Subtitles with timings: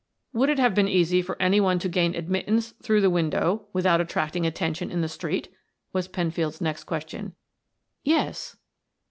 [0.33, 4.01] "Would it have been easy for any one to gain admittance through the window without
[4.01, 5.49] attracting attention in the street?"
[5.93, 7.35] was Penfield's next question.
[8.03, 8.57] "Yes."